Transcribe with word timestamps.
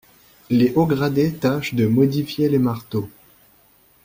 Les 0.49 0.73
hauts 0.75 0.87
gradés 0.87 1.31
tâchent 1.31 1.75
de 1.75 1.85
modifier 1.85 2.49
les 2.49 2.57
marteaux. 2.57 3.07